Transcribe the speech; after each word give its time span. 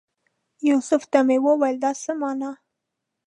یوسف 0.69 1.01
ته 1.11 1.19
مې 1.27 1.37
وویل 1.45 1.77
دا 1.83 1.91
څه 2.03 2.11
مانا؟ 2.19 2.51